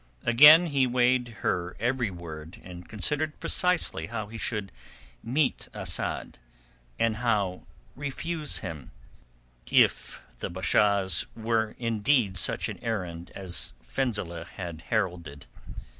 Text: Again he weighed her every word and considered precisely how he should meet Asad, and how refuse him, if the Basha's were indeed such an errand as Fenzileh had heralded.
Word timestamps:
Again 0.23 0.65
he 0.65 0.87
weighed 0.87 1.27
her 1.45 1.77
every 1.79 2.09
word 2.09 2.59
and 2.63 2.89
considered 2.89 3.39
precisely 3.39 4.07
how 4.07 4.29
he 4.29 4.37
should 4.39 4.71
meet 5.21 5.67
Asad, 5.75 6.39
and 6.97 7.17
how 7.17 7.67
refuse 7.95 8.57
him, 8.65 8.89
if 9.69 10.19
the 10.39 10.49
Basha's 10.49 11.27
were 11.35 11.75
indeed 11.77 12.35
such 12.35 12.67
an 12.67 12.79
errand 12.81 13.31
as 13.35 13.73
Fenzileh 13.83 14.47
had 14.47 14.81
heralded. 14.89 15.45